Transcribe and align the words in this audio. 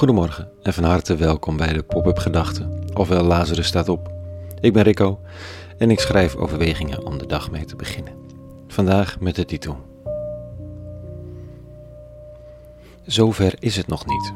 Goedemorgen 0.00 0.50
en 0.62 0.72
van 0.72 0.84
harte 0.84 1.16
welkom 1.16 1.56
bij 1.56 1.72
de 1.72 1.82
Pop-up 1.82 2.18
Gedachten, 2.18 2.84
ofwel 2.94 3.22
Lazarus 3.22 3.66
staat 3.66 3.88
op. 3.88 4.12
Ik 4.60 4.72
ben 4.72 4.82
Rico 4.82 5.20
en 5.78 5.90
ik 5.90 6.00
schrijf 6.00 6.36
overwegingen 6.36 7.04
om 7.04 7.18
de 7.18 7.26
dag 7.26 7.50
mee 7.50 7.64
te 7.64 7.76
beginnen. 7.76 8.12
Vandaag 8.68 9.20
met 9.20 9.34
de 9.34 9.44
titel 9.44 9.76
Zover 13.02 13.54
is 13.58 13.76
het 13.76 13.86
nog 13.86 14.06
niet. 14.06 14.32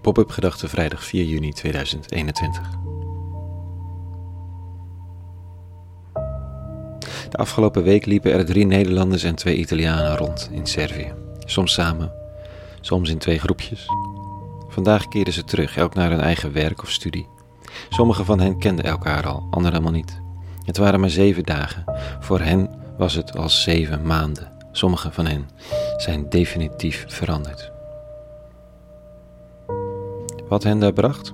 Pop-up 0.00 0.30
Gedachten 0.30 0.68
vrijdag 0.68 1.04
4 1.04 1.24
juni 1.24 1.52
2021. 1.52 2.70
De 7.30 7.36
afgelopen 7.36 7.82
week 7.82 8.06
liepen 8.06 8.32
er 8.32 8.44
drie 8.44 8.66
Nederlanders 8.66 9.22
en 9.22 9.34
twee 9.34 9.56
Italianen 9.56 10.16
rond 10.16 10.48
in 10.52 10.66
Servië. 10.66 11.12
Soms 11.44 11.72
samen, 11.72 12.12
soms 12.80 13.10
in 13.10 13.18
twee 13.18 13.38
groepjes. 13.38 13.86
Vandaag 14.72 15.08
keerden 15.08 15.32
ze 15.32 15.44
terug, 15.44 15.76
elk 15.76 15.94
naar 15.94 16.10
hun 16.10 16.20
eigen 16.20 16.52
werk 16.52 16.82
of 16.82 16.90
studie. 16.90 17.28
Sommigen 17.88 18.24
van 18.24 18.40
hen 18.40 18.58
kenden 18.58 18.84
elkaar 18.84 19.26
al, 19.26 19.46
anderen 19.50 19.72
helemaal 19.72 20.00
niet. 20.00 20.20
Het 20.64 20.76
waren 20.76 21.00
maar 21.00 21.10
zeven 21.10 21.44
dagen. 21.44 21.84
Voor 22.20 22.40
hen 22.40 22.70
was 22.98 23.14
het 23.14 23.36
als 23.36 23.62
zeven 23.62 24.06
maanden. 24.06 24.52
Sommigen 24.72 25.12
van 25.12 25.26
hen 25.26 25.48
zijn 25.96 26.28
definitief 26.28 27.04
veranderd. 27.08 27.72
Wat 30.48 30.62
hen 30.62 30.78
daar 30.78 30.92
bracht? 30.92 31.32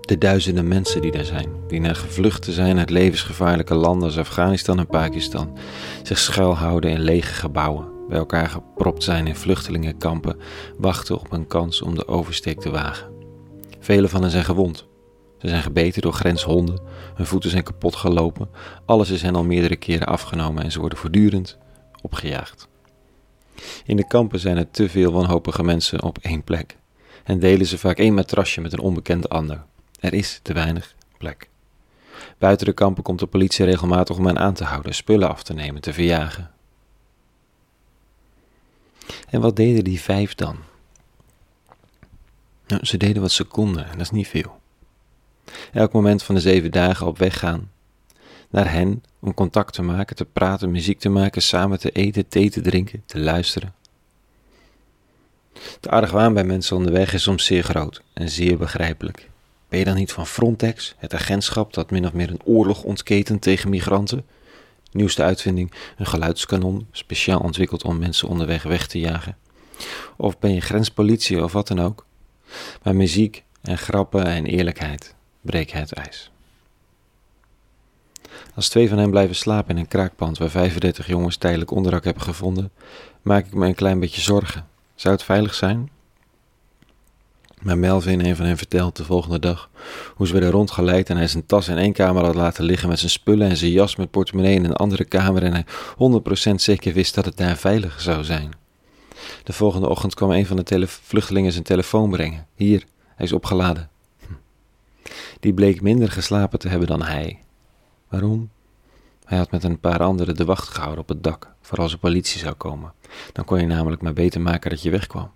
De 0.00 0.18
duizenden 0.18 0.68
mensen 0.68 1.00
die 1.00 1.12
daar 1.12 1.24
zijn, 1.24 1.48
die 1.68 1.80
naar 1.80 1.96
gevluchten 1.96 2.52
zijn 2.52 2.78
uit 2.78 2.90
levensgevaarlijke 2.90 3.74
landen 3.74 4.08
als 4.08 4.18
Afghanistan 4.18 4.78
en 4.78 4.86
Pakistan, 4.86 5.58
zich 6.02 6.18
schuilhouden 6.18 6.90
in 6.90 7.00
lege 7.00 7.34
gebouwen, 7.34 7.88
bij 8.10 8.18
elkaar 8.18 8.48
gepropt 8.48 9.02
zijn 9.02 9.26
in 9.26 9.36
vluchtelingenkampen, 9.36 10.36
wachten 10.78 11.20
op 11.20 11.32
een 11.32 11.46
kans 11.46 11.82
om 11.82 11.94
de 11.94 12.08
oversteek 12.08 12.60
te 12.60 12.70
wagen. 12.70 13.10
Vele 13.80 14.08
van 14.08 14.22
hen 14.22 14.30
zijn 14.30 14.44
gewond. 14.44 14.86
Ze 15.38 15.48
zijn 15.48 15.62
gebeten 15.62 16.02
door 16.02 16.12
grenshonden, 16.12 16.80
hun 17.14 17.26
voeten 17.26 17.50
zijn 17.50 17.62
kapot 17.62 17.96
gelopen, 17.96 18.48
alles 18.84 19.10
is 19.10 19.22
hen 19.22 19.34
al 19.34 19.44
meerdere 19.44 19.76
keren 19.76 20.06
afgenomen 20.06 20.62
en 20.62 20.72
ze 20.72 20.80
worden 20.80 20.98
voortdurend 20.98 21.58
opgejaagd. 22.02 22.68
In 23.84 23.96
de 23.96 24.06
kampen 24.06 24.40
zijn 24.40 24.56
er 24.56 24.70
te 24.70 24.88
veel 24.88 25.12
wanhopige 25.12 25.62
mensen 25.62 26.02
op 26.02 26.18
één 26.18 26.44
plek 26.44 26.76
en 27.24 27.38
delen 27.38 27.66
ze 27.66 27.78
vaak 27.78 27.98
één 27.98 28.14
matrasje 28.14 28.60
met 28.60 28.72
een 28.72 28.80
onbekende 28.80 29.28
ander. 29.28 29.64
Er 30.00 30.14
is 30.14 30.40
te 30.42 30.52
weinig 30.52 30.94
plek. 31.18 31.48
Buiten 32.38 32.66
de 32.66 32.72
kampen 32.72 33.02
komt 33.02 33.18
de 33.18 33.26
politie 33.26 33.64
regelmatig 33.64 34.16
om 34.18 34.26
hen 34.26 34.38
aan 34.38 34.54
te 34.54 34.64
houden, 34.64 34.94
spullen 34.94 35.28
af 35.28 35.42
te 35.42 35.52
nemen, 35.52 35.80
te 35.80 35.92
verjagen. 35.92 36.50
En 39.30 39.40
wat 39.40 39.56
deden 39.56 39.84
die 39.84 40.00
vijf 40.00 40.34
dan? 40.34 40.56
Nou, 42.66 42.84
ze 42.84 42.96
deden 42.96 43.22
wat 43.22 43.32
ze 43.32 43.44
konden 43.44 43.84
en 43.84 43.92
dat 43.92 44.00
is 44.00 44.10
niet 44.10 44.28
veel. 44.28 44.60
Elk 45.72 45.92
moment 45.92 46.22
van 46.22 46.34
de 46.34 46.40
zeven 46.40 46.70
dagen 46.70 47.06
op 47.06 47.18
weg 47.18 47.38
gaan 47.38 47.70
naar 48.50 48.72
hen 48.72 49.02
om 49.20 49.34
contact 49.34 49.72
te 49.72 49.82
maken, 49.82 50.16
te 50.16 50.24
praten, 50.24 50.70
muziek 50.70 50.98
te 50.98 51.08
maken, 51.08 51.42
samen 51.42 51.78
te 51.78 51.90
eten, 51.90 52.28
thee 52.28 52.50
te 52.50 52.60
drinken, 52.60 53.02
te 53.06 53.18
luisteren. 53.18 53.74
De 55.80 55.90
argwaan 55.90 56.34
bij 56.34 56.44
mensen 56.44 56.76
onderweg 56.76 57.12
is 57.12 57.22
soms 57.22 57.44
zeer 57.44 57.62
groot 57.62 58.02
en 58.12 58.28
zeer 58.28 58.58
begrijpelijk. 58.58 59.28
Ben 59.68 59.78
je 59.78 59.84
dan 59.84 59.94
niet 59.94 60.12
van 60.12 60.26
Frontex, 60.26 60.94
het 60.98 61.14
agentschap 61.14 61.74
dat 61.74 61.90
min 61.90 62.06
of 62.06 62.12
meer 62.12 62.30
een 62.30 62.44
oorlog 62.44 62.82
ontketent 62.82 63.42
tegen 63.42 63.70
migranten? 63.70 64.24
Nieuwste 64.92 65.22
uitvinding, 65.22 65.72
een 65.96 66.06
geluidskanon, 66.06 66.86
speciaal 66.90 67.40
ontwikkeld 67.40 67.84
om 67.84 67.98
mensen 67.98 68.28
onderweg 68.28 68.62
weg 68.62 68.86
te 68.86 68.98
jagen. 68.98 69.36
Of 70.16 70.38
ben 70.38 70.54
je 70.54 70.60
grenspolitie 70.60 71.44
of 71.44 71.52
wat 71.52 71.68
dan 71.68 71.80
ook. 71.80 72.06
Maar 72.82 72.96
muziek 72.96 73.44
en 73.62 73.78
grappen 73.78 74.24
en 74.24 74.46
eerlijkheid 74.46 75.14
breken 75.40 75.78
het 75.78 75.92
ijs. 75.92 76.30
Als 78.54 78.68
twee 78.68 78.88
van 78.88 78.98
hen 78.98 79.10
blijven 79.10 79.36
slapen 79.36 79.70
in 79.70 79.76
een 79.76 79.88
kraakpand 79.88 80.38
waar 80.38 80.50
35 80.50 81.06
jongens 81.06 81.36
tijdelijk 81.36 81.70
onderdak 81.70 82.04
hebben 82.04 82.22
gevonden, 82.22 82.70
maak 83.22 83.46
ik 83.46 83.54
me 83.54 83.66
een 83.66 83.74
klein 83.74 84.00
beetje 84.00 84.20
zorgen. 84.20 84.66
Zou 84.94 85.14
het 85.14 85.24
veilig 85.24 85.54
zijn? 85.54 85.90
Maar 87.60 87.78
Melvin, 87.78 88.24
een 88.24 88.36
van 88.36 88.46
hen, 88.46 88.56
vertelt 88.56 88.96
de 88.96 89.04
volgende 89.04 89.38
dag 89.38 89.70
hoe 90.14 90.26
ze 90.26 90.32
werden 90.32 90.50
rondgeleid 90.50 91.10
en 91.10 91.16
hij 91.16 91.26
zijn 91.26 91.46
tas 91.46 91.68
in 91.68 91.78
één 91.78 91.92
kamer 91.92 92.24
had 92.24 92.34
laten 92.34 92.64
liggen 92.64 92.88
met 92.88 92.98
zijn 92.98 93.10
spullen 93.10 93.48
en 93.48 93.56
zijn 93.56 93.70
jas 93.70 93.96
met 93.96 94.10
portemonnee 94.10 94.54
in 94.54 94.64
een 94.64 94.74
andere 94.74 95.04
kamer 95.04 95.42
en 95.42 95.52
hij 95.52 95.64
100% 96.50 96.54
zeker 96.54 96.92
wist 96.92 97.14
dat 97.14 97.24
het 97.24 97.36
daar 97.36 97.56
veilig 97.56 98.00
zou 98.00 98.24
zijn. 98.24 98.50
De 99.44 99.52
volgende 99.52 99.88
ochtend 99.88 100.14
kwam 100.14 100.30
een 100.30 100.46
van 100.46 100.56
de 100.56 100.86
vluchtelingen 100.86 101.52
zijn 101.52 101.64
telefoon 101.64 102.10
brengen. 102.10 102.46
Hier, 102.54 102.84
hij 103.14 103.26
is 103.26 103.32
opgeladen. 103.32 103.90
Hm. 104.26 104.32
Die 105.40 105.54
bleek 105.54 105.80
minder 105.80 106.10
geslapen 106.10 106.58
te 106.58 106.68
hebben 106.68 106.88
dan 106.88 107.02
hij. 107.02 107.38
Waarom? 108.08 108.50
Hij 109.24 109.38
had 109.38 109.50
met 109.50 109.64
een 109.64 109.80
paar 109.80 110.02
anderen 110.02 110.34
de 110.34 110.44
wacht 110.44 110.68
gehouden 110.68 111.00
op 111.00 111.08
het 111.08 111.22
dak, 111.22 111.54
voor 111.60 111.78
als 111.78 111.92
er 111.92 111.98
politie 111.98 112.40
zou 112.40 112.54
komen. 112.54 112.92
Dan 113.32 113.44
kon 113.44 113.60
je 113.60 113.66
namelijk 113.66 114.02
maar 114.02 114.12
beter 114.12 114.40
maken 114.40 114.70
dat 114.70 114.82
je 114.82 114.90
wegkwam. 114.90 115.30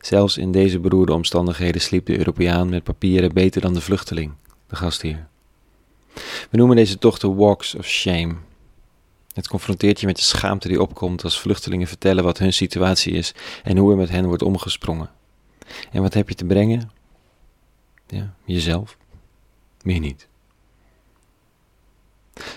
Zelfs 0.00 0.36
in 0.36 0.52
deze 0.52 0.78
beroerde 0.78 1.12
omstandigheden 1.12 1.80
sliep 1.80 2.06
de 2.06 2.18
Europeaan 2.18 2.68
met 2.68 2.84
papieren 2.84 3.32
beter 3.32 3.60
dan 3.60 3.74
de 3.74 3.80
vluchteling, 3.80 4.32
de 4.66 4.76
gastheer. 4.76 5.26
We 6.50 6.56
noemen 6.56 6.76
deze 6.76 6.98
tochten 6.98 7.36
walks 7.36 7.74
of 7.74 7.86
shame. 7.86 8.34
Het 9.32 9.48
confronteert 9.48 10.00
je 10.00 10.06
met 10.06 10.16
de 10.16 10.22
schaamte 10.22 10.68
die 10.68 10.82
opkomt 10.82 11.24
als 11.24 11.40
vluchtelingen 11.40 11.86
vertellen 11.86 12.24
wat 12.24 12.38
hun 12.38 12.52
situatie 12.52 13.12
is 13.12 13.34
en 13.62 13.76
hoe 13.76 13.90
er 13.90 13.96
met 13.96 14.08
hen 14.08 14.26
wordt 14.26 14.42
omgesprongen. 14.42 15.10
En 15.90 16.02
wat 16.02 16.14
heb 16.14 16.28
je 16.28 16.34
te 16.34 16.44
brengen? 16.44 16.90
Ja, 18.06 18.34
jezelf. 18.44 18.96
Meer 19.82 20.00
niet. 20.00 20.28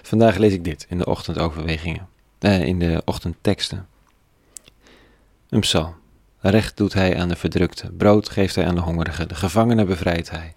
Vandaag 0.01 0.37
lees 0.37 0.53
ik 0.53 0.63
dit 0.63 0.85
in 0.89 0.97
de 0.97 1.05
ochtendoverwegingen, 1.05 2.07
eh, 2.39 2.61
in 2.61 2.79
de 2.79 3.01
ochtendteksten. 3.05 3.87
Een 5.49 5.59
psalm. 5.59 6.00
Recht 6.41 6.77
doet 6.77 6.93
hij 6.93 7.17
aan 7.17 7.27
de 7.27 7.35
verdrukte, 7.35 7.91
brood 7.91 8.29
geeft 8.29 8.55
hij 8.55 8.65
aan 8.65 8.75
de 8.75 8.81
hongerige, 8.81 9.25
de 9.25 9.35
gevangenen 9.35 9.85
bevrijdt 9.85 10.29
hij. 10.29 10.53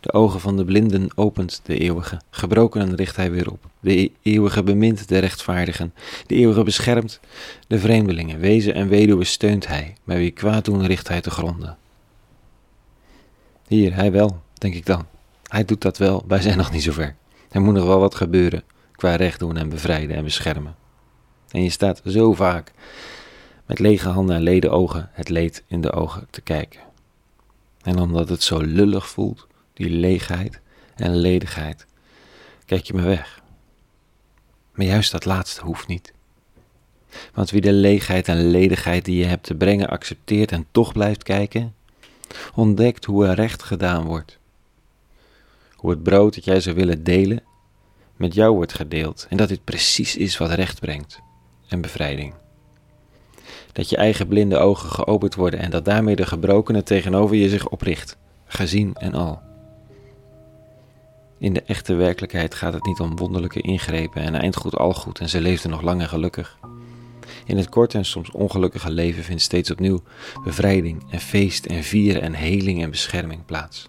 De 0.00 0.12
ogen 0.12 0.40
van 0.40 0.56
de 0.56 0.64
blinden 0.64 1.08
opent 1.14 1.60
de 1.64 1.78
eeuwige, 1.78 2.20
gebrokenen 2.30 2.94
richt 2.94 3.16
hij 3.16 3.30
weer 3.30 3.50
op. 3.50 3.64
De 3.80 3.98
e-, 3.98 4.12
eeuwige 4.22 4.62
bemint 4.62 5.08
de 5.08 5.18
rechtvaardigen, 5.18 5.94
de 6.26 6.34
eeuwige 6.34 6.62
beschermt 6.62 7.20
de 7.66 7.78
vreemdelingen, 7.78 8.40
wezen 8.40 8.74
en 8.74 8.88
weduwe 8.88 9.24
steunt 9.24 9.66
hij, 9.66 9.94
bij 10.04 10.18
wie 10.18 10.30
kwaad 10.30 10.64
doen 10.64 10.86
richt 10.86 11.08
hij 11.08 11.20
te 11.20 11.30
gronden. 11.30 11.76
Hier, 13.66 13.94
hij 13.94 14.12
wel, 14.12 14.42
denk 14.54 14.74
ik 14.74 14.86
dan. 14.86 15.06
Hij 15.42 15.64
doet 15.64 15.80
dat 15.80 15.98
wel, 15.98 16.24
wij 16.28 16.40
zijn 16.40 16.56
nog 16.56 16.72
niet 16.72 16.82
zo 16.82 16.92
ver. 16.92 17.14
Er 17.50 17.60
moet 17.60 17.74
nog 17.74 17.86
wel 17.86 18.00
wat 18.00 18.14
gebeuren 18.14 18.62
qua 18.92 19.14
recht 19.14 19.38
doen 19.38 19.56
en 19.56 19.68
bevrijden 19.68 20.16
en 20.16 20.24
beschermen. 20.24 20.74
En 21.50 21.62
je 21.62 21.70
staat 21.70 22.02
zo 22.06 22.32
vaak 22.32 22.72
met 23.70 23.78
lege 23.78 24.08
handen 24.08 24.36
en 24.36 24.42
leden 24.42 24.70
ogen 24.70 25.10
het 25.12 25.28
leed 25.28 25.62
in 25.66 25.80
de 25.80 25.92
ogen 25.92 26.26
te 26.30 26.40
kijken. 26.40 26.80
En 27.82 27.98
omdat 27.98 28.28
het 28.28 28.42
zo 28.42 28.60
lullig 28.60 29.08
voelt, 29.08 29.46
die 29.72 29.90
leegheid 29.90 30.60
en 30.94 31.16
ledigheid, 31.16 31.86
kijk 32.64 32.84
je 32.84 32.94
me 32.94 33.02
weg. 33.02 33.42
Maar 34.72 34.86
juist 34.86 35.12
dat 35.12 35.24
laatste 35.24 35.64
hoeft 35.64 35.86
niet. 35.86 36.12
Want 37.34 37.50
wie 37.50 37.60
de 37.60 37.72
leegheid 37.72 38.28
en 38.28 38.50
ledigheid 38.50 39.04
die 39.04 39.16
je 39.16 39.24
hebt 39.24 39.44
te 39.44 39.54
brengen 39.54 39.88
accepteert 39.88 40.52
en 40.52 40.66
toch 40.70 40.92
blijft 40.92 41.22
kijken, 41.22 41.74
ontdekt 42.54 43.04
hoe 43.04 43.26
er 43.26 43.34
recht 43.34 43.62
gedaan 43.62 44.04
wordt. 44.04 44.38
Hoe 45.74 45.90
het 45.90 46.02
brood 46.02 46.34
dat 46.34 46.44
jij 46.44 46.60
zou 46.60 46.76
willen 46.76 47.04
delen, 47.04 47.42
met 48.16 48.34
jou 48.34 48.54
wordt 48.54 48.74
gedeeld 48.74 49.26
en 49.28 49.36
dat 49.36 49.48
dit 49.48 49.64
precies 49.64 50.16
is 50.16 50.38
wat 50.38 50.50
recht 50.50 50.80
brengt 50.80 51.20
en 51.68 51.80
bevrijding 51.80 52.34
dat 53.72 53.90
je 53.90 53.96
eigen 53.96 54.28
blinde 54.28 54.58
ogen 54.58 54.90
geopend 54.90 55.34
worden 55.34 55.60
en 55.60 55.70
dat 55.70 55.84
daarmee 55.84 56.16
de 56.16 56.26
gebrokene 56.26 56.82
tegenover 56.82 57.36
je 57.36 57.48
zich 57.48 57.68
opricht, 57.68 58.16
gezien 58.44 58.94
en 58.94 59.14
al. 59.14 59.40
In 61.38 61.52
de 61.52 61.62
echte 61.62 61.94
werkelijkheid 61.94 62.54
gaat 62.54 62.72
het 62.72 62.86
niet 62.86 63.00
om 63.00 63.16
wonderlijke 63.16 63.60
ingrepen 63.60 64.22
en 64.22 64.34
eindgoed 64.34 64.76
al 64.76 64.94
goed 64.94 65.18
en 65.18 65.28
ze 65.28 65.40
leefde 65.40 65.68
nog 65.68 65.82
lang 65.82 66.00
en 66.00 66.08
gelukkig. 66.08 66.58
In 67.44 67.56
het 67.56 67.68
korte 67.68 67.98
en 67.98 68.04
soms 68.04 68.30
ongelukkige 68.30 68.90
leven 68.90 69.24
vindt 69.24 69.42
steeds 69.42 69.70
opnieuw 69.70 70.02
bevrijding 70.44 71.10
en 71.10 71.20
feest 71.20 71.66
en 71.66 71.82
vieren 71.82 72.22
en 72.22 72.34
heling 72.34 72.82
en 72.82 72.90
bescherming 72.90 73.44
plaats. 73.44 73.88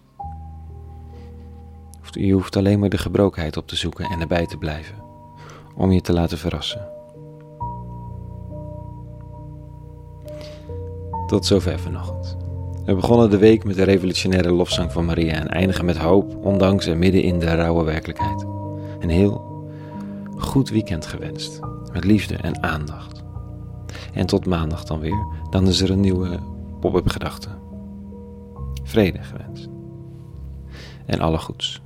Je 2.12 2.34
hoeft 2.34 2.56
alleen 2.56 2.80
maar 2.80 2.90
de 2.90 2.98
gebrokenheid 2.98 3.58
op 3.58 3.68
te 3.68 3.76
zoeken 3.76 4.06
en 4.06 4.22
erbij 4.22 4.48
te 4.48 4.58
blijven, 4.58 4.96
om 5.76 5.92
je 5.92 6.02
te 6.02 6.14
laten 6.14 6.38
verrassen. 6.38 7.01
Tot 11.32 11.46
zover 11.46 11.80
vanochtend. 11.80 12.38
We 12.86 12.96
begonnen 12.96 13.30
de 13.30 13.38
week 13.38 13.64
met 13.64 13.76
de 13.76 13.84
revolutionaire 13.84 14.52
lofzang 14.52 14.92
van 14.92 15.06
Maria 15.06 15.34
en 15.34 15.48
eindigen 15.48 15.86
met 15.86 15.98
hoop, 15.98 16.36
ondanks 16.46 16.86
en 16.86 17.00
midden 17.00 17.24
in 17.24 17.40
de 17.40 17.56
rauwe 17.56 17.84
werkelijkheid. 17.84 18.46
Een 19.00 19.10
heel 19.10 19.66
goed 20.38 20.70
weekend 20.70 21.06
gewenst, 21.06 21.60
met 21.94 22.04
liefde 22.04 22.36
en 22.36 22.64
aandacht. 22.64 23.24
En 24.14 24.26
tot 24.26 24.46
maandag 24.46 24.84
dan 24.84 25.00
weer, 25.00 25.28
dan 25.50 25.68
is 25.68 25.82
er 25.82 25.92
een 25.92 26.00
nieuwe 26.00 26.40
pop-up 26.80 27.08
gedachten. 27.08 27.52
Vrede 28.84 29.20
gewenst. 29.22 29.70
En 31.06 31.20
alle 31.20 31.38
goeds. 31.38 31.82